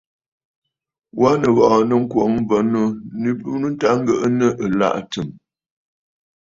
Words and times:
Wa 1.19 1.29
nìghɔ̀ɔ̀ 1.41 1.79
nɨ 1.89 1.95
ŋkwǒŋ 2.03 2.31
bə̀ 2.47 2.59
manû 2.63 2.81
nɨ 3.21 3.29
burə 3.41 3.67
nta 3.73 3.89
ŋgɨʼɨ 3.99 4.23
aa 4.25 4.33
nɨ̂ 4.37 4.49
ɨlaʼà 4.65 5.01
tsɨ̀mə̀. 5.11 5.37